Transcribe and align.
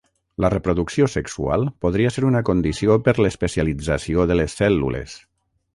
La 0.43 0.49
reproducció 0.51 1.09
sexual 1.15 1.67
podria 1.85 2.13
ser 2.17 2.25
una 2.31 2.41
condició 2.49 2.99
per 3.09 3.17
l'especialització 3.23 4.29
de 4.33 4.39
les 4.43 4.61
cèl·lules. 4.63 5.21